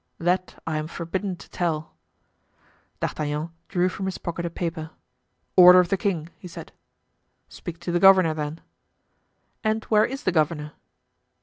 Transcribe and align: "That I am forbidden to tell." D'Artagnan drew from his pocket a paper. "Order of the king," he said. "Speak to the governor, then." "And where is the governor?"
"That 0.17 0.59
I 0.65 0.77
am 0.79 0.87
forbidden 0.87 1.35
to 1.35 1.47
tell." 1.51 1.93
D'Artagnan 3.01 3.51
drew 3.67 3.87
from 3.87 4.07
his 4.07 4.17
pocket 4.17 4.47
a 4.47 4.49
paper. 4.49 4.89
"Order 5.55 5.79
of 5.79 5.89
the 5.89 5.95
king," 5.95 6.29
he 6.39 6.47
said. 6.47 6.71
"Speak 7.49 7.77
to 7.81 7.91
the 7.91 7.99
governor, 7.99 8.33
then." 8.33 8.61
"And 9.63 9.83
where 9.93 10.05
is 10.05 10.23
the 10.23 10.31
governor?" 10.31 10.71